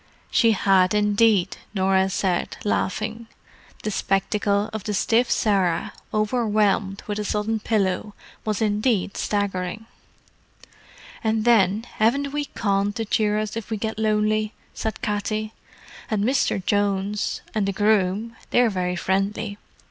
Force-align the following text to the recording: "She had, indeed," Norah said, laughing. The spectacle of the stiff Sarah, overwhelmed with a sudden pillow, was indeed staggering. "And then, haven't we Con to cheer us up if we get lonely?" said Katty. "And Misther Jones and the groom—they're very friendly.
"She 0.31 0.53
had, 0.53 0.95
indeed," 0.95 1.57
Norah 1.75 2.09
said, 2.09 2.57
laughing. 2.63 3.27
The 3.83 3.91
spectacle 3.91 4.67
of 4.73 4.83
the 4.85 4.95
stiff 4.95 5.29
Sarah, 5.29 5.93
overwhelmed 6.11 7.03
with 7.05 7.19
a 7.19 7.23
sudden 7.23 7.59
pillow, 7.59 8.15
was 8.43 8.63
indeed 8.63 9.15
staggering. 9.15 9.85
"And 11.23 11.45
then, 11.45 11.83
haven't 11.97 12.33
we 12.33 12.45
Con 12.45 12.93
to 12.93 13.05
cheer 13.05 13.37
us 13.37 13.51
up 13.51 13.57
if 13.57 13.69
we 13.69 13.77
get 13.77 13.99
lonely?" 13.99 14.53
said 14.73 15.03
Katty. 15.03 15.53
"And 16.09 16.23
Misther 16.25 16.57
Jones 16.57 17.41
and 17.53 17.67
the 17.67 17.71
groom—they're 17.71 18.71
very 18.71 18.95
friendly. 18.95 19.59